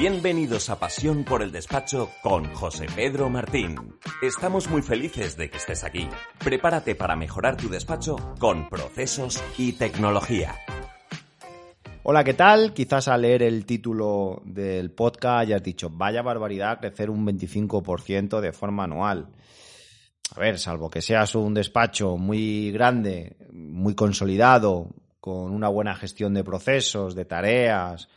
Bienvenidos 0.00 0.70
a 0.70 0.78
Pasión 0.78 1.24
por 1.24 1.42
el 1.42 1.52
Despacho 1.52 2.08
con 2.22 2.54
José 2.54 2.86
Pedro 2.96 3.28
Martín. 3.28 3.76
Estamos 4.22 4.70
muy 4.70 4.80
felices 4.80 5.36
de 5.36 5.50
que 5.50 5.58
estés 5.58 5.84
aquí. 5.84 6.08
Prepárate 6.42 6.94
para 6.94 7.16
mejorar 7.16 7.58
tu 7.58 7.68
despacho 7.68 8.16
con 8.38 8.70
procesos 8.70 9.44
y 9.58 9.72
tecnología. 9.72 10.54
Hola, 12.02 12.24
¿qué 12.24 12.32
tal? 12.32 12.72
Quizás 12.72 13.08
al 13.08 13.20
leer 13.20 13.42
el 13.42 13.66
título 13.66 14.40
del 14.46 14.90
podcast 14.90 15.40
hayas 15.42 15.62
dicho, 15.62 15.90
vaya 15.90 16.22
barbaridad 16.22 16.80
crecer 16.80 17.10
un 17.10 17.26
25% 17.26 18.40
de 18.40 18.52
forma 18.54 18.84
anual. 18.84 19.28
A 20.34 20.40
ver, 20.40 20.58
salvo 20.58 20.88
que 20.88 21.02
seas 21.02 21.34
un 21.34 21.52
despacho 21.52 22.16
muy 22.16 22.72
grande, 22.72 23.36
muy 23.52 23.94
consolidado, 23.94 24.94
con 25.20 25.52
una 25.52 25.68
buena 25.68 25.94
gestión 25.94 26.32
de 26.32 26.42
procesos, 26.42 27.14
de 27.14 27.26
tareas, 27.26 28.08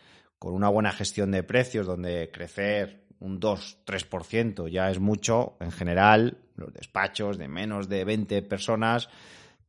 con 0.43 0.55
una 0.55 0.67
buena 0.67 0.91
gestión 0.91 1.31
de 1.31 1.41
precios, 1.41 1.87
donde 1.87 2.29
crecer 2.29 3.05
un 3.21 3.39
2-3% 3.39 4.67
ya 4.67 4.91
es 4.91 4.99
mucho, 4.99 5.55
en 5.61 5.71
general, 5.71 6.37
los 6.57 6.73
despachos 6.73 7.37
de 7.37 7.47
menos 7.47 7.87
de 7.87 8.03
20 8.03 8.41
personas 8.41 9.07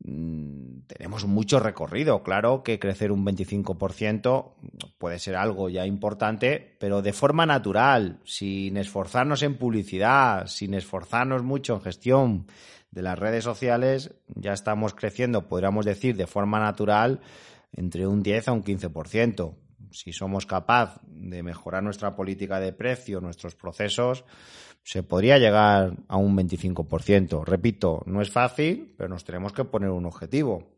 mm, 0.04 0.80
tenemos 0.88 1.26
mucho 1.26 1.60
recorrido. 1.60 2.24
Claro 2.24 2.64
que 2.64 2.80
crecer 2.80 3.12
un 3.12 3.24
25% 3.24 4.54
puede 4.98 5.20
ser 5.20 5.36
algo 5.36 5.68
ya 5.68 5.86
importante, 5.86 6.76
pero 6.80 7.02
de 7.02 7.12
forma 7.12 7.46
natural, 7.46 8.18
sin 8.24 8.76
esforzarnos 8.76 9.44
en 9.44 9.56
publicidad, 9.56 10.48
sin 10.48 10.74
esforzarnos 10.74 11.44
mucho 11.44 11.74
en 11.74 11.82
gestión 11.82 12.46
de 12.90 13.02
las 13.02 13.16
redes 13.16 13.44
sociales, 13.44 14.16
ya 14.26 14.52
estamos 14.52 14.92
creciendo, 14.92 15.46
podríamos 15.46 15.86
decir, 15.86 16.16
de 16.16 16.26
forma 16.26 16.58
natural 16.58 17.20
entre 17.70 18.08
un 18.08 18.24
10 18.24 18.48
a 18.48 18.52
un 18.52 18.64
15% 18.64 19.54
si 19.94 20.12
somos 20.12 20.46
capaces 20.46 21.00
de 21.06 21.42
mejorar 21.42 21.82
nuestra 21.82 22.14
política 22.14 22.60
de 22.60 22.72
precio, 22.72 23.20
nuestros 23.20 23.54
procesos, 23.54 24.24
se 24.82 25.02
podría 25.02 25.38
llegar 25.38 25.96
a 26.08 26.16
un 26.16 26.36
25%. 26.36 27.44
Repito, 27.44 28.02
no 28.06 28.20
es 28.20 28.30
fácil, 28.30 28.94
pero 28.98 29.08
nos 29.08 29.24
tenemos 29.24 29.52
que 29.52 29.64
poner 29.64 29.90
un 29.90 30.06
objetivo. 30.06 30.74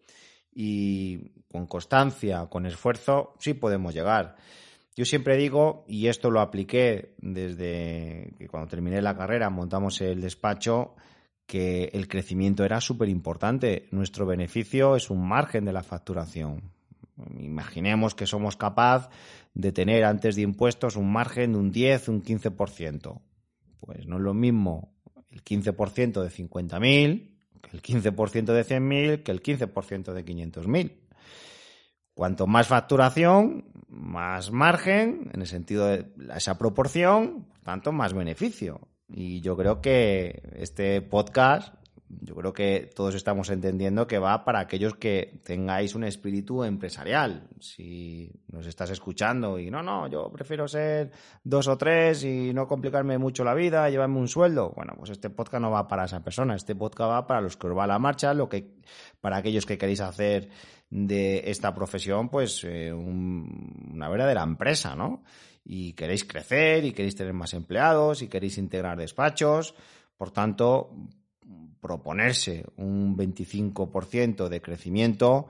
Y 0.54 1.32
con 1.50 1.66
constancia, 1.66 2.46
con 2.46 2.66
esfuerzo, 2.66 3.34
sí 3.38 3.54
podemos 3.54 3.94
llegar. 3.94 4.36
Yo 4.94 5.04
siempre 5.04 5.36
digo, 5.36 5.84
y 5.88 6.06
esto 6.06 6.30
lo 6.30 6.40
apliqué 6.40 7.14
desde 7.18 8.32
que 8.38 8.48
cuando 8.48 8.68
terminé 8.68 9.02
la 9.02 9.16
carrera 9.16 9.50
montamos 9.50 10.00
el 10.00 10.22
despacho, 10.22 10.94
que 11.46 11.90
el 11.92 12.08
crecimiento 12.08 12.64
era 12.64 12.80
súper 12.80 13.08
importante. 13.08 13.88
Nuestro 13.90 14.26
beneficio 14.26 14.96
es 14.96 15.10
un 15.10 15.26
margen 15.26 15.64
de 15.64 15.72
la 15.72 15.82
facturación. 15.82 16.75
Imaginemos 17.38 18.14
que 18.14 18.26
somos 18.26 18.56
capaz 18.56 19.08
de 19.54 19.72
tener 19.72 20.04
antes 20.04 20.36
de 20.36 20.42
impuestos 20.42 20.96
un 20.96 21.12
margen 21.12 21.52
de 21.52 21.58
un 21.58 21.72
10, 21.72 22.08
un 22.08 22.22
15%. 22.22 23.20
Pues 23.80 24.06
no 24.06 24.16
es 24.16 24.22
lo 24.22 24.34
mismo 24.34 24.94
el 25.30 25.42
15% 25.44 26.22
de 26.22 26.30
50.000 26.30 27.36
que 27.62 27.76
el 27.76 27.82
15% 27.82 28.44
de 28.52 28.64
100.000 28.64 29.22
que 29.22 29.32
el 29.32 29.42
15% 29.42 30.12
de 30.12 30.24
500.000. 30.24 30.92
Cuanto 32.14 32.46
más 32.46 32.68
facturación, 32.68 33.66
más 33.88 34.50
margen, 34.50 35.30
en 35.34 35.42
el 35.42 35.46
sentido 35.46 35.86
de 35.86 36.06
esa 36.34 36.56
proporción, 36.56 37.46
tanto 37.62 37.92
más 37.92 38.14
beneficio. 38.14 38.88
Y 39.08 39.40
yo 39.40 39.56
creo 39.56 39.80
que 39.80 40.42
este 40.56 41.02
podcast 41.02 41.74
yo 42.08 42.36
creo 42.36 42.52
que 42.52 42.90
todos 42.94 43.14
estamos 43.14 43.50
entendiendo 43.50 44.06
que 44.06 44.18
va 44.18 44.44
para 44.44 44.60
aquellos 44.60 44.94
que 44.94 45.40
tengáis 45.44 45.94
un 45.94 46.04
espíritu 46.04 46.62
empresarial. 46.62 47.48
Si 47.58 48.30
nos 48.48 48.66
estás 48.66 48.90
escuchando 48.90 49.58
y 49.58 49.70
no, 49.70 49.82
no, 49.82 50.06
yo 50.08 50.30
prefiero 50.30 50.68
ser 50.68 51.10
dos 51.42 51.66
o 51.66 51.76
tres 51.76 52.22
y 52.22 52.52
no 52.54 52.68
complicarme 52.68 53.18
mucho 53.18 53.42
la 53.42 53.54
vida, 53.54 53.90
llevarme 53.90 54.18
un 54.18 54.28
sueldo. 54.28 54.72
Bueno, 54.76 54.94
pues 54.96 55.10
este 55.10 55.30
podcast 55.30 55.62
no 55.62 55.70
va 55.70 55.88
para 55.88 56.04
esa 56.04 56.22
persona. 56.22 56.54
Este 56.54 56.76
podcast 56.76 57.10
va 57.10 57.26
para 57.26 57.40
los 57.40 57.56
que 57.56 57.66
os 57.66 57.76
va 57.76 57.84
a 57.84 57.88
la 57.88 57.98
marcha, 57.98 58.34
lo 58.34 58.48
que, 58.48 58.76
para 59.20 59.38
aquellos 59.38 59.66
que 59.66 59.78
queréis 59.78 60.00
hacer 60.00 60.48
de 60.88 61.50
esta 61.50 61.74
profesión, 61.74 62.28
pues 62.28 62.62
eh, 62.64 62.92
una 62.92 64.08
verdadera 64.08 64.44
empresa, 64.44 64.94
¿no? 64.94 65.24
Y 65.64 65.94
queréis 65.94 66.24
crecer 66.24 66.84
y 66.84 66.92
queréis 66.92 67.16
tener 67.16 67.32
más 67.32 67.52
empleados 67.52 68.22
y 68.22 68.28
queréis 68.28 68.58
integrar 68.58 68.96
despachos. 68.96 69.74
Por 70.16 70.30
tanto, 70.30 70.90
proponerse 71.80 72.64
un 72.76 73.16
25% 73.16 74.48
de 74.48 74.60
crecimiento 74.60 75.48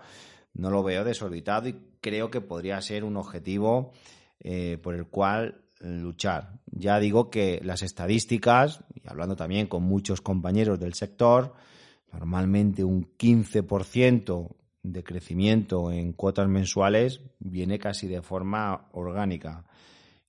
no 0.55 0.71
lo 0.71 0.83
veo 0.83 1.05
desorbitado 1.05 1.69
y 1.69 1.77
creo 2.01 2.31
que 2.31 2.41
podría 2.41 2.81
ser 2.81 3.05
un 3.05 3.17
objetivo 3.17 3.93
eh, 4.41 4.79
por 4.83 4.95
el 4.95 5.07
cual 5.07 5.63
luchar. 5.81 6.59
Ya 6.71 6.99
digo 6.99 7.31
que 7.31 7.61
las 7.63 7.83
estadísticas, 7.83 8.81
y 8.95 9.09
hablando 9.09 9.37
también 9.37 9.67
con 9.67 9.83
muchos 9.83 10.21
compañeros 10.21 10.81
del 10.81 10.95
sector, 10.95 11.55
normalmente 12.13 12.85
un 12.85 13.11
15% 13.17 14.49
de 14.83 15.05
crecimiento 15.05 15.91
en 15.91 16.13
cuotas 16.13 16.49
mensuales 16.49 17.21
viene 17.39 17.79
casi 17.79 18.07
de 18.07 18.23
forma 18.23 18.89
orgánica. 18.93 19.65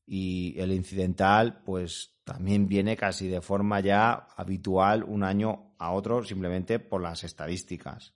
Y 0.08 0.56
el 0.58 0.72
incidental, 0.72 1.62
pues 1.66 2.16
también 2.24 2.68
viene 2.68 2.96
casi 2.96 3.28
de 3.28 3.42
forma 3.42 3.82
ya 3.82 4.28
habitual 4.36 5.04
un 5.04 5.24
año 5.24 5.74
a 5.78 5.92
otro 5.92 6.24
simplemente 6.24 6.80
por 6.80 7.02
las 7.02 7.24
estadísticas. 7.24 8.14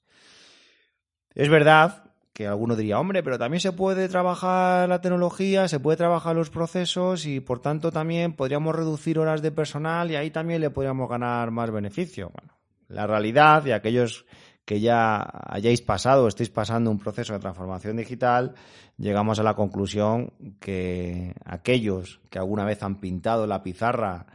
Es 1.35 1.49
verdad 1.49 2.11
que 2.33 2.47
alguno 2.47 2.75
diría, 2.75 2.99
hombre, 2.99 3.23
pero 3.23 3.37
también 3.37 3.59
se 3.59 3.73
puede 3.73 4.07
trabajar 4.07 4.87
la 4.87 5.01
tecnología, 5.01 5.67
se 5.67 5.79
puede 5.79 5.97
trabajar 5.97 6.35
los 6.35 6.49
procesos 6.49 7.25
y 7.25 7.41
por 7.41 7.61
tanto 7.61 7.91
también 7.91 8.33
podríamos 8.33 8.73
reducir 8.73 9.19
horas 9.19 9.41
de 9.41 9.51
personal 9.51 10.09
y 10.11 10.15
ahí 10.15 10.31
también 10.31 10.61
le 10.61 10.69
podríamos 10.69 11.09
ganar 11.09 11.51
más 11.51 11.71
beneficio. 11.71 12.31
Bueno, 12.33 12.57
la 12.87 13.05
realidad 13.05 13.63
de 13.63 13.73
aquellos 13.73 14.25
que 14.71 14.79
ya 14.79 15.29
hayáis 15.49 15.81
pasado 15.81 16.29
estéis 16.29 16.49
pasando 16.49 16.89
un 16.89 16.97
proceso 16.97 17.33
de 17.33 17.39
transformación 17.39 17.97
digital, 17.97 18.55
llegamos 18.97 19.37
a 19.37 19.43
la 19.43 19.53
conclusión 19.53 20.31
que 20.61 21.35
aquellos 21.43 22.21
que 22.29 22.39
alguna 22.39 22.63
vez 22.63 22.81
han 22.81 23.01
pintado 23.01 23.45
la 23.47 23.63
pizarra, 23.63 24.27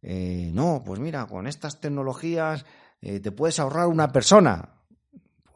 eh, 0.00 0.52
no, 0.54 0.84
pues 0.86 1.00
mira, 1.00 1.26
con 1.26 1.48
estas 1.48 1.80
tecnologías 1.80 2.64
eh, 3.02 3.18
te 3.18 3.32
puedes 3.32 3.58
ahorrar 3.58 3.88
una 3.88 4.12
persona. 4.12 4.76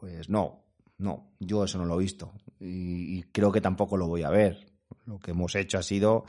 Pues 0.01 0.27
no, 0.27 0.65
no, 0.97 1.29
yo 1.39 1.63
eso 1.63 1.77
no 1.77 1.85
lo 1.85 1.95
he 1.95 2.03
visto 2.03 2.33
y 2.59 3.23
creo 3.31 3.53
que 3.53 3.61
tampoco 3.61 3.95
lo 3.95 4.07
voy 4.07 4.23
a 4.23 4.29
ver. 4.29 4.67
Lo 5.05 5.17
que 5.17 5.31
hemos 5.31 5.55
hecho 5.55 5.77
ha 5.77 5.81
sido, 5.81 6.25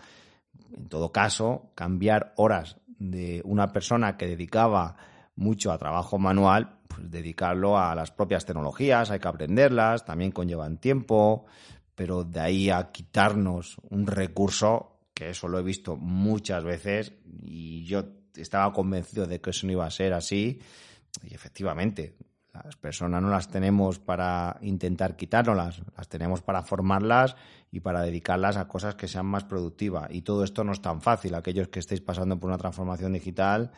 en 0.77 0.89
todo 0.89 1.11
caso, 1.11 1.73
cambiar 1.75 2.35
horas 2.37 2.77
de 3.01 3.43
una 3.45 3.73
persona 3.73 4.17
que 4.17 4.29
dedicaba 4.29 4.97
mucho 5.41 5.73
a 5.73 5.79
trabajo 5.79 6.19
manual, 6.19 6.79
pues 6.87 7.11
dedicarlo 7.11 7.79
a 7.79 7.95
las 7.95 8.11
propias 8.11 8.45
tecnologías, 8.45 9.11
hay 9.11 9.19
que 9.19 9.29
aprenderlas, 9.29 10.05
también 10.05 10.31
conllevan 10.31 10.79
tiempo, 10.79 11.47
pero 11.95 12.25
de 12.25 12.41
ahí 12.41 12.71
a 12.71 12.93
quitarnos 12.93 13.77
un 13.89 14.07
recurso, 14.07 15.01
que 15.15 15.31
eso 15.31 15.49
lo 15.49 15.59
he 15.59 15.63
visto 15.63 15.97
muchas 15.97 16.63
veces 16.63 17.13
y 17.43 17.85
yo 17.85 18.05
estaba 18.37 18.73
convencido 18.73 19.27
de 19.27 19.41
que 19.41 19.51
eso 19.51 19.67
no 19.67 19.73
iba 19.73 19.87
a 19.87 19.91
ser 19.91 20.13
así, 20.13 20.61
y 21.23 21.35
efectivamente, 21.35 22.17
las 22.53 22.77
personas 22.77 23.23
no 23.23 23.31
las 23.31 23.49
tenemos 23.49 23.99
para 23.99 24.59
intentar 24.63 25.17
quitárnoslas, 25.17 25.83
las 25.97 26.09
tenemos 26.09 26.43
para 26.43 26.63
formarlas 26.63 27.37
y 27.71 27.81
para 27.81 28.03
dedicarlas 28.03 28.57
a 28.57 28.69
cosas 28.69 28.95
que 28.97 29.09
sean 29.09 29.27
más 29.27 29.45
productivas. 29.45 30.09
Y 30.11 30.23
todo 30.23 30.45
esto 30.45 30.65
no 30.65 30.73
es 30.73 30.83
tan 30.83 31.01
fácil. 31.01 31.35
Aquellos 31.35 31.69
que 31.69 31.79
estéis 31.79 32.01
pasando 32.01 32.39
por 32.39 32.49
una 32.49 32.59
transformación 32.59 33.13
digital, 33.13 33.71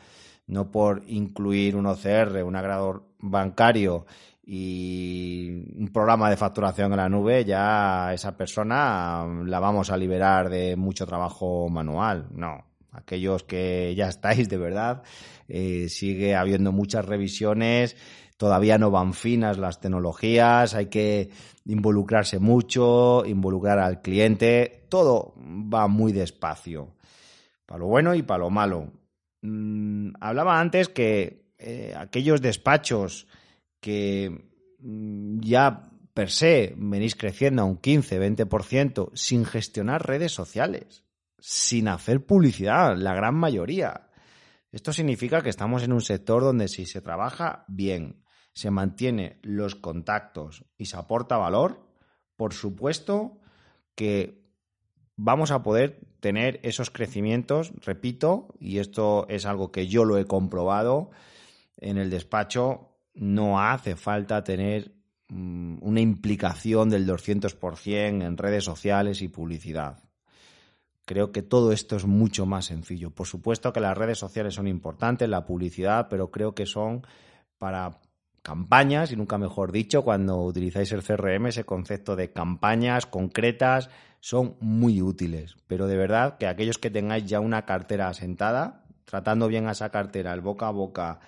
no 0.47 0.71
por 0.71 1.03
incluir 1.07 1.77
un 1.77 1.87
OCR, 1.87 2.43
un 2.45 2.57
agrador 2.57 3.05
bancario 3.19 4.07
y 4.45 5.65
un 5.77 5.91
programa 5.93 6.29
de 6.29 6.37
facturación 6.37 6.93
en 6.93 6.99
la 6.99 7.09
nube, 7.09 7.45
ya 7.45 8.13
esa 8.13 8.37
persona 8.37 9.25
la 9.45 9.61
vamos 9.61 9.91
a 9.91 9.97
liberar 9.97 10.51
de 10.51 10.77
mucho 10.77 11.07
trabajo 11.07 11.69
manual. 11.69 12.29
No, 12.33 12.65
aquellos 12.91 13.45
que 13.45 13.95
ya 13.97 14.09
estáis 14.09 14.49
de 14.49 14.59
verdad, 14.59 15.03
eh, 15.49 15.89
sigue 15.89 16.35
habiendo 16.35 16.73
muchas 16.73 17.05
revisiones, 17.05 17.97
todavía 18.37 18.79
no 18.79 18.91
van 18.91 19.15
finas 19.15 19.59
las 19.59 19.81
tecnologías, 19.81 20.75
hay 20.75 20.87
que 20.87 21.31
involucrarse 21.65 22.41
mucho, 22.41 23.25
involucrar 23.25 23.79
al 23.79 24.03
cliente, 24.03 24.87
todo 24.89 25.35
va 25.39 25.87
muy 25.87 26.13
despacio, 26.13 26.89
para 27.65 27.79
lo 27.79 27.87
bueno 27.87 28.15
y 28.15 28.23
para 28.23 28.41
lo 28.41 28.51
malo. 28.51 28.91
Mm, 29.43 30.15
hablaba 30.21 30.61
antes 30.61 30.89
que 30.89 31.53
eh, 31.59 31.95
aquellos 31.97 32.41
despachos 32.41 33.27
que 33.81 34.31
mm, 34.79 35.41
ya 35.41 35.91
per 36.15 36.31
se 36.31 36.75
venís 36.77 37.17
creciendo 37.17 37.63
a 37.63 37.65
un 37.65 37.81
15-20% 37.81 39.11
sin 39.15 39.45
gestionar 39.45 40.07
redes 40.07 40.33
sociales, 40.33 41.05
sin 41.39 41.89
hacer 41.89 42.25
publicidad, 42.25 42.97
la 42.97 43.15
gran 43.15 43.35
mayoría. 43.35 44.09
Esto 44.71 44.93
significa 44.93 45.43
que 45.43 45.51
estamos 45.51 45.83
en 45.83 45.93
un 45.93 46.01
sector 46.01 46.43
donde 46.43 46.69
si 46.69 46.87
se 46.87 47.01
trabaja 47.01 47.65
bien, 47.69 48.23
se 48.55 48.71
mantiene 48.71 49.39
los 49.43 49.75
contactos 49.75 50.65
y 50.77 50.87
se 50.87 50.97
aporta 50.97 51.37
valor, 51.37 51.87
por 52.37 52.53
supuesto 52.53 53.41
que 53.95 54.42
vamos 55.25 55.53
a 55.53 55.63
poder 55.63 56.01
tener 56.19 56.59
esos 56.65 56.91
crecimientos, 56.91 57.73
repito, 57.81 58.49
y 58.59 58.79
esto 58.79 59.27
es 59.29 59.47
algo 59.47 59.71
que 59.71 59.87
yo 59.87 60.05
lo 60.05 60.19
he 60.19 60.25
comprobado 60.25 61.11
en 61.77 61.97
el 61.97 62.11
despacho, 62.11 62.89
no 63.15 63.61
hace 63.61 63.95
falta 63.95 64.43
tener 64.43 64.93
mm, 65.29 65.79
una 65.81 66.01
implicación 66.01 66.91
del 66.91 67.07
200% 67.07 68.25
en 68.25 68.37
redes 68.37 68.65
sociales 68.65 69.23
y 69.23 69.29
publicidad. 69.29 70.03
Creo 71.05 71.31
que 71.31 71.43
todo 71.43 71.73
esto 71.73 71.97
es 71.97 72.05
mucho 72.05 72.45
más 72.45 72.67
sencillo. 72.67 73.11
Por 73.11 73.27
supuesto 73.29 73.73
que 73.73 73.81
las 73.81 73.97
redes 73.97 74.19
sociales 74.19 74.55
son 74.55 74.67
importantes, 74.67 75.29
la 75.29 75.45
publicidad, 75.45 76.09
pero 76.09 76.33
creo 76.33 76.55
que 76.55 76.67
son 76.67 77.07
para 77.59 78.01
campañas, 78.43 79.13
y 79.13 79.17
nunca 79.17 79.39
mejor 79.39 79.73
dicho, 79.73 80.03
cuando 80.03 80.43
utilizáis 80.43 80.93
el 80.93 81.03
CRM, 81.03 81.47
ese 81.47 81.65
concepto 81.65 82.17
de 82.17 82.33
campañas 82.33 83.07
concretas, 83.07 83.89
son 84.21 84.57
muy 84.61 85.01
útiles. 85.01 85.57
Pero 85.67 85.87
de 85.87 85.97
verdad 85.97 86.39
que 86.39 86.47
aquellos 86.47 86.79
que 86.79 86.91
tengáis 86.91 87.25
ya 87.25 87.41
una 87.41 87.65
cartera 87.65 88.09
asentada, 88.09 88.85
tratando 89.05 89.49
bien 89.49 89.67
a 89.67 89.73
esa 89.73 89.91
cartera, 89.91 90.33
el 90.33 90.41
boca 90.41 90.69
a 90.69 90.73
boca, 90.73 91.21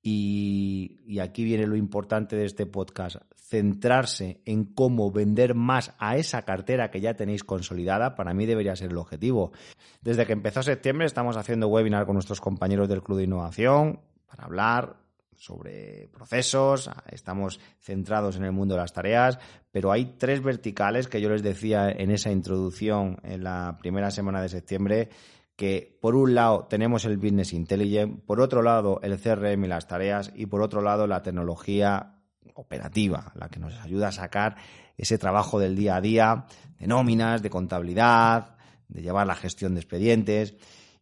y, 0.00 1.00
y, 1.06 1.18
aquí 1.18 1.42
viene 1.42 1.66
lo 1.66 1.76
importante 1.76 2.36
de 2.36 2.46
este 2.46 2.66
podcast, 2.66 3.16
centrarse 3.34 4.40
en 4.44 4.64
cómo 4.64 5.10
vender 5.10 5.54
más 5.54 5.92
a 5.98 6.16
esa 6.16 6.42
cartera 6.42 6.90
que 6.90 7.00
ya 7.00 7.14
tenéis 7.14 7.42
consolidada, 7.42 8.14
para 8.14 8.32
mí 8.32 8.46
debería 8.46 8.76
ser 8.76 8.90
el 8.90 8.96
objetivo. 8.96 9.52
Desde 10.00 10.24
que 10.24 10.34
empezó 10.34 10.62
septiembre 10.62 11.06
estamos 11.06 11.36
haciendo 11.36 11.66
webinar 11.66 12.06
con 12.06 12.14
nuestros 12.14 12.40
compañeros 12.40 12.88
del 12.88 13.02
Club 13.02 13.18
de 13.18 13.24
Innovación 13.24 14.00
para 14.26 14.44
hablar 14.44 15.07
sobre 15.38 16.08
procesos, 16.12 16.90
estamos 17.10 17.60
centrados 17.80 18.36
en 18.36 18.44
el 18.44 18.52
mundo 18.52 18.74
de 18.74 18.80
las 18.80 18.92
tareas, 18.92 19.38
pero 19.70 19.92
hay 19.92 20.16
tres 20.18 20.42
verticales 20.42 21.08
que 21.08 21.20
yo 21.20 21.30
les 21.30 21.42
decía 21.42 21.90
en 21.90 22.10
esa 22.10 22.30
introducción 22.30 23.18
en 23.22 23.44
la 23.44 23.78
primera 23.80 24.10
semana 24.10 24.42
de 24.42 24.48
septiembre, 24.48 25.08
que 25.54 25.96
por 26.00 26.16
un 26.16 26.34
lado 26.34 26.66
tenemos 26.68 27.04
el 27.04 27.18
Business 27.18 27.52
Intelligence, 27.52 28.20
por 28.26 28.40
otro 28.40 28.62
lado 28.62 29.00
el 29.02 29.18
CRM 29.18 29.64
y 29.64 29.68
las 29.68 29.86
tareas 29.86 30.32
y 30.34 30.46
por 30.46 30.60
otro 30.60 30.82
lado 30.82 31.06
la 31.06 31.22
tecnología 31.22 32.16
operativa, 32.54 33.32
la 33.34 33.48
que 33.48 33.60
nos 33.60 33.74
ayuda 33.78 34.08
a 34.08 34.12
sacar 34.12 34.56
ese 34.96 35.18
trabajo 35.18 35.60
del 35.60 35.76
día 35.76 35.96
a 35.96 36.00
día, 36.00 36.46
de 36.78 36.86
nóminas, 36.88 37.42
de 37.42 37.50
contabilidad, 37.50 38.56
de 38.88 39.02
llevar 39.02 39.26
la 39.26 39.36
gestión 39.36 39.74
de 39.74 39.80
expedientes. 39.80 40.54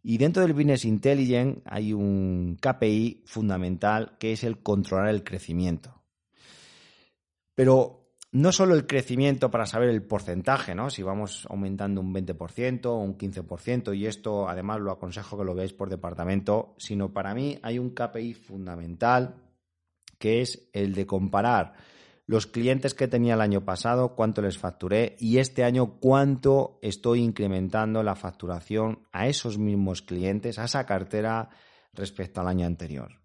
Y 0.09 0.17
dentro 0.17 0.41
del 0.41 0.53
Business 0.53 0.85
Intelligence 0.85 1.59
hay 1.65 1.91
un 1.91 2.57
KPI 2.61 3.23
fundamental 3.25 4.15
que 4.17 4.31
es 4.31 4.45
el 4.45 4.59
controlar 4.59 5.09
el 5.09 5.25
crecimiento. 5.25 6.01
Pero 7.53 8.13
no 8.31 8.53
solo 8.53 8.73
el 8.73 8.87
crecimiento 8.87 9.51
para 9.51 9.65
saber 9.65 9.89
el 9.89 10.01
porcentaje, 10.03 10.73
¿no? 10.75 10.89
Si 10.89 11.03
vamos 11.03 11.45
aumentando 11.49 11.99
un 11.99 12.13
20% 12.13 12.85
o 12.85 12.95
un 12.95 13.17
15%, 13.17 13.97
y 13.97 14.05
esto 14.05 14.47
además 14.47 14.79
lo 14.79 14.93
aconsejo 14.93 15.37
que 15.37 15.43
lo 15.43 15.53
veáis 15.53 15.73
por 15.73 15.89
departamento, 15.89 16.73
sino 16.77 17.11
para 17.11 17.33
mí 17.33 17.59
hay 17.61 17.77
un 17.77 17.89
KPI 17.89 18.33
fundamental 18.33 19.35
que 20.17 20.39
es 20.39 20.69
el 20.71 20.93
de 20.93 21.05
comparar 21.05 21.73
los 22.27 22.45
clientes 22.45 22.93
que 22.93 23.07
tenía 23.07 23.35
el 23.35 23.41
año 23.41 23.63
pasado, 23.63 24.13
cuánto 24.13 24.41
les 24.41 24.57
facturé 24.57 25.15
y 25.17 25.37
este 25.37 25.63
año 25.63 25.97
cuánto 26.01 26.77
estoy 26.81 27.21
incrementando 27.21 28.03
la 28.03 28.15
facturación 28.15 29.07
a 29.13 29.27
esos 29.27 29.57
mismos 29.57 30.01
clientes, 30.01 30.59
a 30.59 30.65
esa 30.65 30.85
cartera 30.85 31.49
respecto 31.93 32.41
al 32.41 32.49
año 32.49 32.65
anterior. 32.65 33.21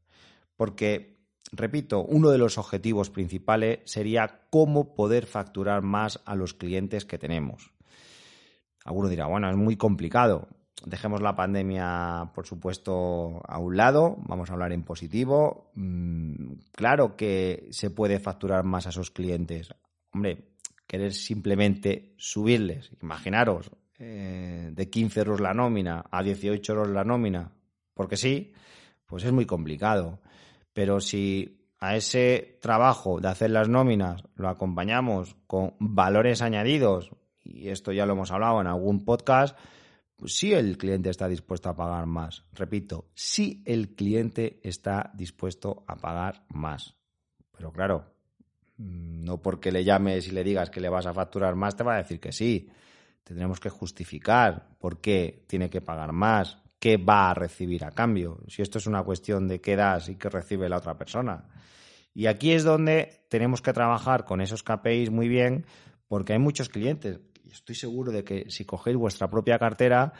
Porque, 0.57 1.27
repito, 1.51 2.05
uno 2.05 2.31
de 2.31 2.39
los 2.39 2.59
objetivos 2.59 3.11
principales 3.11 3.81
sería 3.87 4.47
cómo 4.51 4.95
poder 4.95 5.27
facturar 5.27 5.83
más 5.83 6.21
a 6.25 6.37
los 6.37 6.55
clientes 6.55 7.05
que 7.05 7.19
tenemos. 7.19 7.73
Alguno 8.85 9.09
dirá, 9.09 9.27
bueno, 9.27 9.51
es 9.51 9.57
muy 9.57 9.77
complicado 9.77 10.49
dejemos 10.87 11.20
la 11.20 11.34
pandemia, 11.34 12.31
por 12.34 12.46
supuesto, 12.46 13.43
a 13.46 13.58
un 13.58 13.76
lado, 13.76 14.17
vamos 14.26 14.50
a 14.50 14.55
hablar 14.55 14.73
en 14.73 14.82
positivo. 14.82 15.70
Mm, 15.75 16.55
claro 16.73 17.17
que 17.17 17.69
se 17.70 17.90
puede 17.90 18.19
facturar 18.19 18.64
más 18.64 18.87
a 18.87 18.90
esos 18.90 19.11
clientes. 19.11 19.75
Hombre, 20.12 20.52
querer 20.87 21.12
simplemente 21.12 22.14
subirles, 22.19 22.90
imaginaros, 23.02 23.70
eh, 23.99 24.70
de 24.73 24.90
15 24.90 25.20
euros 25.20 25.40
la 25.40 25.55
nómina 25.55 26.05
a 26.11 26.23
18 26.23 26.73
euros 26.73 26.90
la 26.90 27.05
nómina, 27.05 27.52
porque 27.94 28.17
sí, 28.17 28.52
pues 29.06 29.25
es 29.25 29.32
muy 29.32 29.46
complicado. 29.46 30.20
Pero 30.73 31.00
si 31.00 31.69
a 31.79 31.96
ese 31.96 32.58
trabajo 32.61 33.20
de 33.20 33.29
hacer 33.29 33.50
las 33.50 33.69
nóminas 33.69 34.23
lo 34.34 34.49
acompañamos 34.49 35.37
con 35.46 35.75
valores 35.79 36.43
añadidos, 36.43 37.11
y 37.44 37.69
esto 37.69 37.93
ya 37.93 38.06
lo 38.06 38.12
hemos 38.12 38.31
hablado 38.31 38.61
en 38.61 38.67
algún 38.67 39.05
podcast, 39.05 39.58
sí 40.27 40.53
el 40.53 40.79
cliente 40.79 41.11
está 41.11 41.29
dispuesto 41.29 41.69
a 41.69 41.77
pagar 41.77 42.07
más. 42.07 42.45
Repito, 42.53 43.11
sí 43.15 43.63
el 43.67 43.95
cliente 43.95 44.61
está 44.63 45.11
dispuesto 45.15 45.85
a 45.87 45.97
pagar 45.97 46.45
más. 46.49 46.95
Pero 47.57 47.73
claro, 47.73 48.15
mm, 48.77 49.25
no 49.25 49.41
porque 49.41 49.73
le 49.73 49.85
llames 49.85 50.29
y 50.29 50.31
le 50.31 50.45
digas 50.45 50.71
que 50.71 50.81
le 50.81 50.89
vas 50.89 51.07
a 51.07 51.15
facturar 51.15 51.55
más, 51.55 51.77
te 51.77 51.85
va 51.85 51.95
a 51.95 51.99
decir 51.99 52.21
que 52.21 52.33
sí. 52.33 52.69
Tendremos 53.25 53.61
que 53.61 53.71
justificar 53.71 54.77
por 54.79 55.01
qué 55.01 55.45
tiene 55.47 55.71
que 55.71 55.81
pagar 55.81 56.13
más, 56.13 56.59
qué 56.79 56.97
va 56.97 57.31
a 57.31 57.35
recibir 57.35 57.85
a 57.85 57.93
cambio. 57.93 58.41
Si 58.49 58.63
esto 58.63 58.79
es 58.79 58.87
una 58.87 59.05
cuestión 59.05 59.47
de 59.47 59.61
qué 59.61 59.77
das 59.77 60.09
y 60.09 60.17
qué 60.17 60.29
recibe 60.29 60.69
la 60.69 60.79
otra 60.79 60.99
persona. 60.99 61.45
Y 62.15 62.27
aquí 62.27 62.53
es 62.53 62.65
donde 62.65 63.25
tenemos 63.29 63.63
que 63.63 63.73
trabajar 63.73 64.25
con 64.25 64.41
esos 64.41 64.63
KPIs 64.63 65.11
muy 65.11 65.29
bien, 65.29 65.65
porque 66.09 66.35
hay 66.35 66.39
muchos 66.39 66.69
clientes 66.69 67.21
estoy 67.53 67.75
seguro 67.75 68.13
de 68.13 68.25
que 68.25 68.51
si 68.51 68.65
cogéis 68.65 68.97
vuestra 68.97 69.31
propia 69.31 69.59
cartera, 69.59 70.13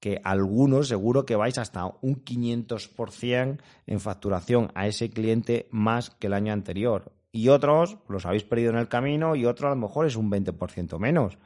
que 0.00 0.20
algunos 0.24 0.88
seguro 0.88 1.26
que 1.26 1.36
vais 1.36 1.58
hasta 1.58 1.86
un 2.02 2.24
500% 2.24 3.58
en 3.86 4.00
facturación 4.00 4.70
a 4.74 4.86
ese 4.86 5.10
cliente 5.10 5.68
más 5.70 6.10
que 6.10 6.28
el 6.28 6.34
año 6.34 6.52
anterior. 6.52 7.12
Y 7.32 7.48
otros 7.48 7.98
los 8.08 8.24
habéis 8.26 8.44
perdido 8.44 8.70
en 8.70 8.78
el 8.78 8.88
camino 8.88 9.36
y 9.36 9.44
otros 9.44 9.66
a 9.66 9.74
lo 9.74 9.80
mejor 9.80 10.06
es 10.06 10.16
un 10.16 10.30
20% 10.30 10.98
menos. 10.98 11.38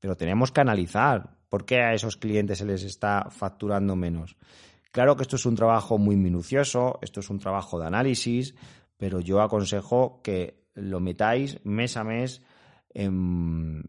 Pero 0.00 0.16
tenemos 0.16 0.50
que 0.50 0.60
analizar 0.60 1.36
por 1.48 1.64
qué 1.64 1.80
a 1.80 1.94
esos 1.94 2.16
clientes 2.16 2.58
se 2.58 2.64
les 2.64 2.82
está 2.84 3.28
facturando 3.30 3.96
menos. 3.96 4.36
Claro 4.92 5.16
que 5.16 5.22
esto 5.22 5.36
es 5.36 5.46
un 5.46 5.54
trabajo 5.54 5.98
muy 5.98 6.16
minucioso, 6.16 6.98
esto 7.02 7.20
es 7.20 7.30
un 7.30 7.38
trabajo 7.38 7.78
de 7.78 7.86
análisis, 7.86 8.54
pero 8.96 9.20
yo 9.20 9.40
aconsejo 9.40 10.20
que 10.22 10.64
lo 10.74 11.00
metáis 11.00 11.64
mes 11.64 11.96
a 11.96 12.04
mes 12.04 12.42
en, 12.94 13.82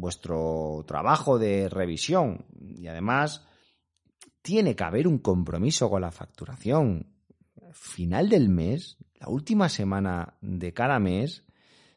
vuestro 0.00 0.84
trabajo 0.86 1.38
de 1.38 1.68
revisión. 1.68 2.46
Y 2.60 2.86
además, 2.86 3.46
tiene 4.42 4.76
que 4.76 4.84
haber 4.84 5.06
un 5.08 5.18
compromiso 5.18 5.90
con 5.90 6.02
la 6.02 6.10
facturación. 6.10 7.14
Final 7.72 8.28
del 8.28 8.48
mes, 8.48 8.98
la 9.20 9.28
última 9.28 9.68
semana 9.68 10.36
de 10.40 10.72
cada 10.72 10.98
mes, 10.98 11.44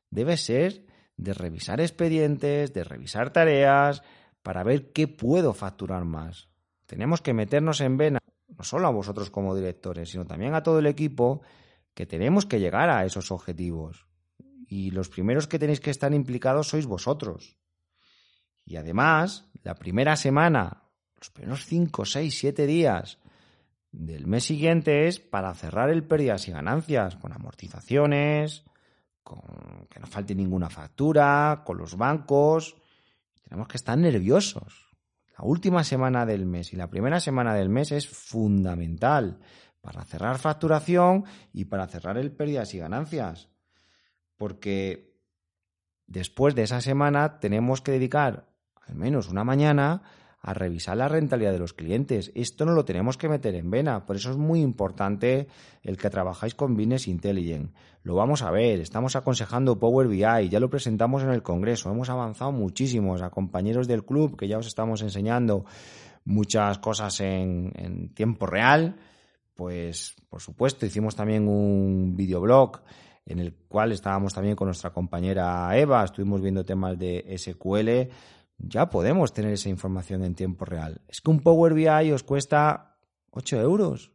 debe 0.09 0.37
ser 0.37 0.85
de 1.17 1.33
revisar 1.33 1.79
expedientes, 1.79 2.73
de 2.73 2.83
revisar 2.83 3.31
tareas, 3.31 4.01
para 4.41 4.63
ver 4.63 4.91
qué 4.91 5.07
puedo 5.07 5.53
facturar 5.53 6.03
más. 6.03 6.49
Tenemos 6.87 7.21
que 7.21 7.33
meternos 7.33 7.79
en 7.81 7.97
vena, 7.97 8.19
no 8.47 8.63
solo 8.63 8.87
a 8.87 8.91
vosotros 8.91 9.29
como 9.29 9.55
directores, 9.55 10.09
sino 10.09 10.25
también 10.25 10.55
a 10.55 10.63
todo 10.63 10.79
el 10.79 10.87
equipo, 10.87 11.41
que 11.93 12.05
tenemos 12.05 12.45
que 12.45 12.59
llegar 12.59 12.89
a 12.89 13.05
esos 13.05 13.31
objetivos 13.31 14.10
y 14.71 14.91
los 14.91 15.09
primeros 15.09 15.49
que 15.49 15.59
tenéis 15.59 15.81
que 15.81 15.91
estar 15.91 16.13
implicados 16.13 16.69
sois 16.69 16.85
vosotros. 16.85 17.57
Y 18.63 18.77
además, 18.77 19.51
la 19.63 19.75
primera 19.75 20.15
semana, 20.15 20.87
los 21.17 21.29
primeros 21.29 21.65
5, 21.65 22.05
6, 22.05 22.37
7 22.39 22.65
días 22.65 23.19
del 23.91 24.27
mes 24.27 24.45
siguiente 24.45 25.09
es 25.09 25.19
para 25.19 25.53
cerrar 25.55 25.89
el 25.89 26.07
pérdidas 26.07 26.47
y 26.47 26.53
ganancias, 26.53 27.17
con 27.17 27.33
amortizaciones, 27.33 28.63
con 29.23 29.41
que 29.89 29.99
no 29.99 30.07
falte 30.07 30.35
ninguna 30.35 30.69
factura, 30.69 31.63
con 31.65 31.77
los 31.77 31.97
bancos. 31.97 32.77
Tenemos 33.43 33.67
que 33.67 33.75
estar 33.75 33.97
nerviosos. 33.97 34.87
La 35.37 35.43
última 35.43 35.83
semana 35.83 36.25
del 36.25 36.45
mes 36.45 36.71
y 36.71 36.77
la 36.77 36.89
primera 36.89 37.19
semana 37.19 37.53
del 37.55 37.67
mes 37.67 37.91
es 37.91 38.07
fundamental 38.07 39.41
para 39.81 40.05
cerrar 40.05 40.37
facturación 40.37 41.25
y 41.51 41.65
para 41.65 41.87
cerrar 41.87 42.17
el 42.17 42.31
pérdidas 42.31 42.73
y 42.73 42.77
ganancias 42.77 43.50
porque 44.41 45.13
después 46.07 46.55
de 46.55 46.63
esa 46.63 46.81
semana 46.81 47.39
tenemos 47.39 47.79
que 47.81 47.91
dedicar 47.91 48.47
al 48.87 48.95
menos 48.95 49.29
una 49.29 49.43
mañana 49.43 50.01
a 50.41 50.55
revisar 50.55 50.97
la 50.97 51.07
rentabilidad 51.07 51.51
de 51.51 51.59
los 51.59 51.73
clientes. 51.73 52.31
Esto 52.33 52.65
no 52.65 52.71
lo 52.71 52.83
tenemos 52.83 53.17
que 53.17 53.29
meter 53.29 53.53
en 53.53 53.69
vena, 53.69 54.03
por 54.07 54.15
eso 54.15 54.31
es 54.31 54.37
muy 54.37 54.61
importante 54.61 55.47
el 55.83 55.95
que 55.95 56.09
trabajáis 56.09 56.55
con 56.55 56.75
Business 56.75 57.07
Intelligent. 57.07 57.75
Lo 58.01 58.15
vamos 58.15 58.41
a 58.41 58.49
ver, 58.49 58.79
estamos 58.79 59.15
aconsejando 59.15 59.77
Power 59.77 60.07
BI, 60.07 60.49
ya 60.49 60.59
lo 60.59 60.71
presentamos 60.71 61.21
en 61.21 61.29
el 61.29 61.43
Congreso, 61.43 61.91
hemos 61.91 62.09
avanzado 62.09 62.51
muchísimo 62.51 63.15
a 63.17 63.29
compañeros 63.29 63.87
del 63.87 64.03
club 64.03 64.35
que 64.35 64.47
ya 64.47 64.57
os 64.57 64.65
estamos 64.65 65.03
enseñando 65.03 65.65
muchas 66.25 66.79
cosas 66.79 67.19
en, 67.19 67.73
en 67.75 68.11
tiempo 68.15 68.47
real. 68.47 68.95
Pues, 69.53 70.15
por 70.29 70.41
supuesto, 70.41 70.87
hicimos 70.87 71.15
también 71.15 71.47
un 71.47 72.15
videoblog 72.15 72.81
en 73.25 73.39
el 73.39 73.53
cual 73.53 73.91
estábamos 73.91 74.33
también 74.33 74.55
con 74.55 74.67
nuestra 74.67 74.91
compañera 74.91 75.77
Eva, 75.77 76.03
estuvimos 76.03 76.41
viendo 76.41 76.65
temas 76.65 76.97
de 76.97 77.35
SQL. 77.37 78.11
ya 78.57 78.89
podemos 78.89 79.33
tener 79.33 79.53
esa 79.53 79.69
información 79.69 80.23
en 80.23 80.35
tiempo 80.35 80.65
real. 80.65 81.01
Es 81.07 81.21
que 81.21 81.31
un 81.31 81.39
Power 81.39 81.73
BI 81.73 82.11
os 82.11 82.23
cuesta 82.23 82.97
8 83.31 83.61
euros 83.61 84.11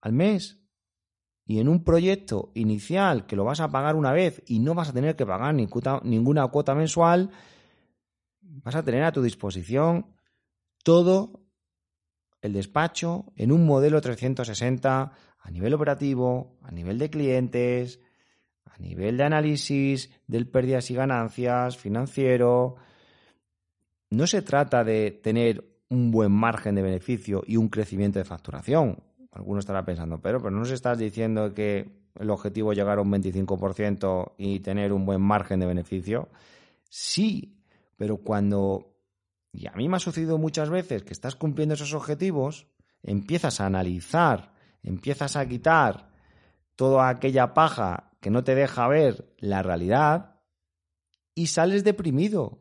al 0.00 0.12
mes. 0.12 0.58
Y 1.44 1.60
en 1.60 1.68
un 1.68 1.82
proyecto 1.82 2.52
inicial 2.54 3.26
que 3.26 3.34
lo 3.34 3.44
vas 3.44 3.60
a 3.60 3.70
pagar 3.70 3.96
una 3.96 4.12
vez 4.12 4.42
y 4.46 4.58
no 4.58 4.74
vas 4.74 4.90
a 4.90 4.92
tener 4.92 5.16
que 5.16 5.24
pagar 5.24 5.54
ninguna 5.54 6.46
cuota 6.48 6.74
mensual, 6.74 7.30
vas 8.40 8.74
a 8.74 8.82
tener 8.82 9.02
a 9.04 9.12
tu 9.12 9.22
disposición 9.22 10.14
todo 10.84 11.48
el 12.42 12.52
despacho 12.52 13.32
en 13.34 13.50
un 13.50 13.64
modelo 13.64 14.00
360 14.00 15.12
a 15.38 15.50
nivel 15.50 15.72
operativo, 15.72 16.58
a 16.62 16.70
nivel 16.70 16.98
de 16.98 17.08
clientes, 17.08 18.00
nivel 18.78 19.16
de 19.16 19.24
análisis 19.24 20.10
del 20.26 20.48
pérdidas 20.48 20.90
y 20.90 20.94
ganancias 20.94 21.76
financiero. 21.76 22.76
No 24.10 24.26
se 24.26 24.42
trata 24.42 24.84
de 24.84 25.10
tener 25.22 25.64
un 25.90 26.10
buen 26.10 26.32
margen 26.32 26.74
de 26.74 26.82
beneficio 26.82 27.42
y 27.46 27.56
un 27.56 27.68
crecimiento 27.68 28.18
de 28.18 28.24
facturación. 28.24 29.02
Alguno 29.32 29.60
estará 29.60 29.84
pensando, 29.84 30.20
pero, 30.20 30.38
pero 30.38 30.50
no 30.50 30.60
nos 30.60 30.70
estás 30.70 30.98
diciendo 30.98 31.52
que 31.54 32.08
el 32.18 32.30
objetivo 32.30 32.72
es 32.72 32.78
llegar 32.78 32.98
a 32.98 33.02
un 33.02 33.12
25% 33.12 34.32
y 34.38 34.60
tener 34.60 34.92
un 34.92 35.04
buen 35.04 35.20
margen 35.20 35.60
de 35.60 35.66
beneficio. 35.66 36.28
Sí, 36.88 37.62
pero 37.96 38.18
cuando, 38.18 38.96
y 39.52 39.66
a 39.66 39.72
mí 39.72 39.88
me 39.88 39.96
ha 39.96 40.00
sucedido 40.00 40.38
muchas 40.38 40.70
veces 40.70 41.04
que 41.04 41.12
estás 41.12 41.36
cumpliendo 41.36 41.74
esos 41.74 41.94
objetivos, 41.94 42.66
empiezas 43.02 43.60
a 43.60 43.66
analizar 43.66 44.58
empiezas 44.82 45.36
a 45.36 45.46
quitar 45.46 46.08
toda 46.76 47.08
aquella 47.08 47.54
paja 47.54 48.07
que 48.20 48.30
no 48.30 48.44
te 48.44 48.54
deja 48.54 48.88
ver 48.88 49.32
la 49.38 49.62
realidad 49.62 50.40
y 51.34 51.48
sales 51.48 51.84
deprimido. 51.84 52.60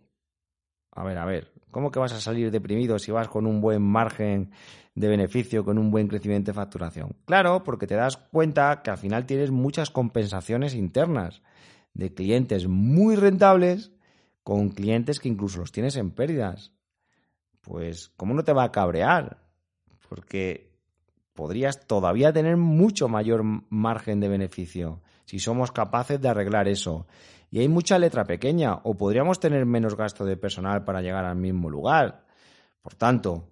A 0.91 1.03
ver, 1.03 1.17
a 1.17 1.25
ver, 1.25 1.51
¿cómo 1.71 1.91
que 1.91 1.99
vas 1.99 2.13
a 2.13 2.21
salir 2.21 2.51
deprimido 2.51 2.99
si 2.99 3.11
vas 3.11 3.27
con 3.27 3.45
un 3.45 3.61
buen 3.61 3.81
margen 3.81 4.51
de 4.95 5.07
beneficio, 5.07 5.63
con 5.63 5.77
un 5.77 5.91
buen 5.91 6.07
crecimiento 6.07 6.51
de 6.51 6.55
facturación? 6.55 7.15
Claro, 7.25 7.63
porque 7.63 7.87
te 7.87 7.95
das 7.95 8.17
cuenta 8.17 8.81
que 8.83 8.91
al 8.91 8.97
final 8.97 9.25
tienes 9.25 9.51
muchas 9.51 9.89
compensaciones 9.89 10.73
internas 10.73 11.41
de 11.93 12.13
clientes 12.13 12.67
muy 12.67 13.15
rentables 13.15 13.91
con 14.43 14.69
clientes 14.69 15.19
que 15.19 15.29
incluso 15.29 15.59
los 15.59 15.71
tienes 15.71 15.97
en 15.97 16.11
pérdidas. 16.11 16.71
Pues, 17.61 18.09
¿cómo 18.15 18.33
no 18.33 18.43
te 18.43 18.53
va 18.53 18.63
a 18.63 18.71
cabrear? 18.71 19.43
Porque 20.07 20.71
podrías 21.33 21.85
todavía 21.85 22.31
tener 22.31 22.57
mucho 22.57 23.07
mayor 23.07 23.43
margen 23.69 24.19
de 24.19 24.29
beneficio 24.29 25.01
si 25.27 25.39
somos 25.39 25.73
capaces 25.73 26.21
de 26.21 26.29
arreglar 26.29 26.69
eso. 26.69 27.05
Y 27.51 27.59
hay 27.59 27.67
mucha 27.67 27.99
letra 27.99 28.23
pequeña, 28.23 28.75
o 28.83 28.95
podríamos 28.95 29.41
tener 29.41 29.65
menos 29.65 29.95
gasto 29.95 30.23
de 30.25 30.37
personal 30.37 30.85
para 30.85 31.01
llegar 31.01 31.25
al 31.25 31.35
mismo 31.35 31.69
lugar. 31.69 32.25
Por 32.81 32.95
tanto, 32.95 33.49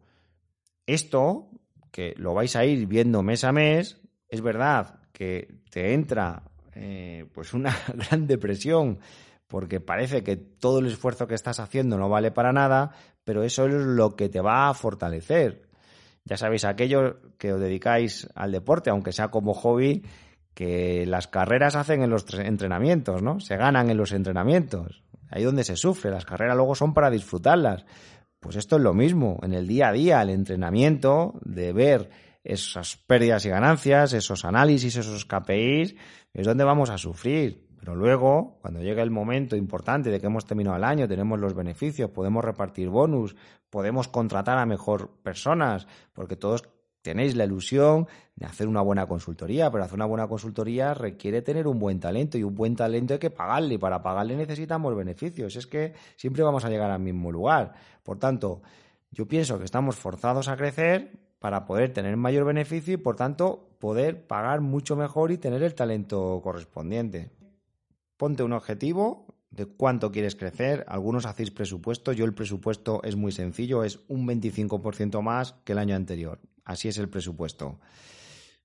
esto, 0.86 1.50
que 1.92 2.14
lo 2.18 2.34
vais 2.34 2.56
a 2.56 2.64
ir 2.64 2.88
viendo 2.88 3.22
mes 3.24 3.44
a 3.44 3.52
mes, 3.52 4.02
es 4.30 4.42
verdad 4.42 5.00
que 5.12 5.60
te 5.70 5.94
entra 5.94 6.44
eh, 6.76 7.26
pues 7.34 7.54
una 7.54 7.76
gran 7.94 8.26
depresión, 8.26 9.00
porque 9.48 9.82
parece 9.82 10.24
que 10.24 10.38
todo 10.38 10.80
el 10.80 10.88
esfuerzo 10.88 11.28
que 11.28 11.36
estás 11.36 11.60
haciendo 11.60 11.98
no 11.98 12.08
vale 12.08 12.32
para 12.32 12.54
nada, 12.54 12.92
pero 13.26 13.44
eso 13.44 13.66
es 13.66 13.74
lo 13.74 14.16
que 14.16 14.30
te 14.30 14.40
va 14.40 14.70
a 14.70 14.74
fortalecer. 14.74 15.68
Ya 16.24 16.38
sabéis, 16.38 16.64
aquellos 16.64 17.16
que 17.38 17.52
os 17.52 17.60
dedicáis 17.60 18.30
al 18.34 18.54
deporte, 18.54 18.90
aunque 18.90 19.12
sea 19.12 19.28
como 19.28 19.54
hobby, 19.54 20.04
que 20.56 21.06
las 21.06 21.28
carreras 21.28 21.76
hacen 21.76 22.02
en 22.02 22.10
los 22.10 22.26
entrenamientos, 22.34 23.22
¿no? 23.22 23.40
Se 23.40 23.58
ganan 23.58 23.90
en 23.90 23.98
los 23.98 24.14
entrenamientos. 24.14 25.04
Ahí 25.30 25.44
donde 25.44 25.64
se 25.64 25.76
sufre. 25.76 26.10
Las 26.10 26.26
carreras 26.26 26.56
luego 26.56 26.74
son 26.76 26.94
para 26.94 27.12
disfrutarlas. 27.12 27.86
Pues 28.40 28.56
esto 28.56 28.78
es 28.78 28.82
lo 28.82 28.94
mismo. 28.94 29.40
En 29.44 29.54
el 29.54 29.68
día 29.68 29.90
a 29.90 29.92
día, 29.92 30.22
el 30.22 30.30
entrenamiento 30.30 31.34
de 31.44 31.74
ver 31.74 32.10
esas 32.44 32.96
pérdidas 32.96 33.46
y 33.46 33.50
ganancias, 33.50 34.14
esos 34.14 34.46
análisis, 34.46 34.96
esos 34.96 35.26
KPIs, 35.26 35.96
es 36.34 36.46
donde 36.46 36.64
vamos 36.64 36.90
a 36.90 36.98
sufrir. 36.98 37.66
Pero 37.78 37.96
luego, 37.96 38.58
cuando 38.62 38.82
llega 38.82 39.04
el 39.04 39.12
momento 39.12 39.56
importante 39.56 40.10
de 40.10 40.20
que 40.20 40.28
hemos 40.28 40.46
terminado 40.46 40.78
el 40.78 40.84
año, 40.84 41.08
tenemos 41.08 41.40
los 41.40 41.54
beneficios, 41.54 42.10
podemos 42.12 42.44
repartir 42.44 42.90
bonus, 42.90 43.36
podemos 43.70 44.08
contratar 44.08 44.58
a 44.58 44.66
mejor 44.66 45.18
personas, 45.22 45.86
porque 46.14 46.36
todos 46.36 46.64
tenéis 47.06 47.36
la 47.36 47.46
ilusión 47.46 48.08
de 48.36 48.48
hacer 48.48 48.68
una 48.68 48.82
buena 48.82 49.06
consultoría, 49.06 49.70
pero 49.70 49.84
hacer 49.84 49.94
una 49.94 50.08
buena 50.08 50.28
consultoría 50.28 50.96
requiere 50.96 51.44
tener 51.44 51.68
un 51.68 51.78
buen 51.78 52.00
talento 52.00 52.38
y 52.38 52.44
un 52.44 52.56
buen 52.56 52.76
talento 52.76 53.14
hay 53.14 53.20
que 53.20 53.30
pagarle 53.30 53.76
y 53.76 53.78
para 53.78 54.02
pagarle 54.02 54.36
necesitamos 54.36 54.96
beneficios. 54.96 55.56
Es 55.56 55.68
que 55.68 55.94
siempre 56.18 56.42
vamos 56.42 56.66
a 56.66 56.70
llegar 56.70 56.90
al 56.90 57.00
mismo 57.00 57.32
lugar. 57.32 57.74
Por 58.02 58.18
tanto, 58.18 58.64
yo 59.12 59.28
pienso 59.28 59.60
que 59.60 59.66
estamos 59.66 59.96
forzados 59.96 60.48
a 60.48 60.58
crecer 60.58 61.12
para 61.38 61.66
poder 61.66 61.94
tener 61.94 62.18
mayor 62.18 62.44
beneficio 62.44 62.96
y 62.96 62.98
por 62.98 63.16
tanto 63.16 63.70
poder 63.80 64.26
pagar 64.26 64.62
mucho 64.62 64.96
mejor 64.96 65.32
y 65.32 65.38
tener 65.38 65.62
el 65.62 65.76
talento 65.76 66.42
correspondiente 66.44 67.30
ponte 68.18 68.44
un 68.44 68.54
objetivo 68.54 69.28
de 69.52 69.66
cuánto 69.66 70.12
quieres 70.12 70.36
crecer. 70.36 70.86
Algunos 70.88 71.26
hacéis 71.26 71.52
presupuesto. 71.52 72.12
Yo 72.12 72.26
el 72.26 72.34
presupuesto 72.34 73.02
es 73.04 73.16
muy 73.16 73.32
sencillo, 73.32 73.84
es 73.84 74.00
un 74.08 74.28
25% 74.28 75.22
más 75.22 75.54
que 75.64 75.74
el 75.74 75.80
año 75.80 75.96
anterior. 75.96 76.40
Así 76.66 76.88
es 76.88 76.98
el 76.98 77.10
presupuesto. 77.10 77.80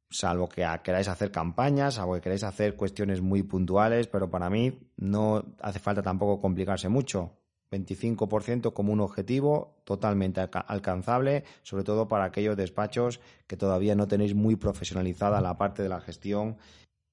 Salvo 0.09 0.49
que 0.49 0.67
queráis 0.83 1.07
hacer 1.07 1.31
campañas, 1.31 1.95
salvo 1.95 2.15
que 2.15 2.21
queráis 2.21 2.43
hacer 2.43 2.75
cuestiones 2.75 3.21
muy 3.21 3.45
puntuales, 3.45 4.09
pero 4.09 4.29
para 4.29 4.51
mí 4.51 4.77
no 4.97 5.45
hace 5.61 5.79
falta 5.79 6.03
tampoco 6.03 6.41
complicarse 6.41 6.89
mucho. 6.89 7.37
25% 7.71 8.73
como 8.73 8.93
un 8.93 9.01
objetivo 9.01 9.77
totalmente 9.85 10.41
alcanzable, 10.41 11.45
sobre 11.63 11.85
todo 11.85 12.09
para 12.09 12.25
aquellos 12.25 12.57
despachos 12.57 13.21
que 13.47 13.57
todavía 13.57 13.95
no 13.95 14.09
tenéis 14.09 14.35
muy 14.35 14.57
profesionalizada 14.57 15.41
la 15.41 15.57
parte 15.57 15.85
de 15.85 15.89
la 15.89 16.01
gestión 16.01 16.57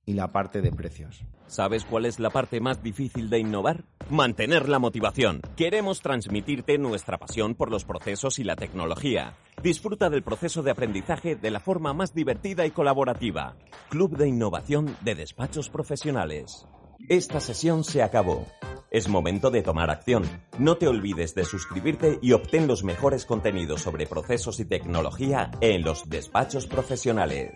y 0.03 0.13
la 0.13 0.31
parte 0.31 0.61
de 0.61 0.71
precios. 0.71 1.21
¿Sabes 1.47 1.85
cuál 1.85 2.05
es 2.05 2.19
la 2.19 2.31
parte 2.31 2.59
más 2.59 2.81
difícil 2.81 3.29
de 3.29 3.39
innovar? 3.39 3.83
Mantener 4.09 4.67
la 4.69 4.79
motivación. 4.79 5.41
Queremos 5.55 6.01
transmitirte 6.01 6.77
nuestra 6.77 7.19
pasión 7.19 7.53
por 7.53 7.69
los 7.69 7.85
procesos 7.85 8.39
y 8.39 8.43
la 8.43 8.55
tecnología. 8.55 9.35
Disfruta 9.61 10.11
del 10.11 10.21
proceso 10.21 10.61
de 10.61 10.69
aprendizaje 10.69 11.35
de 11.35 11.49
la 11.49 11.59
forma 11.59 11.91
más 11.91 12.13
divertida 12.13 12.67
y 12.67 12.71
colaborativa. 12.71 13.55
Club 13.89 14.15
de 14.15 14.27
Innovación 14.27 14.95
de 15.01 15.15
Despachos 15.15 15.69
Profesionales. 15.71 16.67
Esta 17.09 17.39
sesión 17.39 17.83
se 17.83 18.03
acabó. 18.03 18.45
Es 18.91 19.09
momento 19.09 19.49
de 19.49 19.63
tomar 19.63 19.89
acción. 19.89 20.23
No 20.59 20.77
te 20.77 20.87
olvides 20.87 21.33
de 21.33 21.43
suscribirte 21.43 22.19
y 22.21 22.33
obtén 22.33 22.67
los 22.67 22.83
mejores 22.83 23.25
contenidos 23.25 23.81
sobre 23.81 24.05
procesos 24.05 24.59
y 24.59 24.65
tecnología 24.65 25.49
en 25.59 25.81
los 25.81 26.07
despachos 26.07 26.67
profesionales. 26.67 27.51